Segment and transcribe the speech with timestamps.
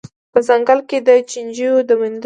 [0.31, 2.19] په ځنګله کي د چینجیو د میندلو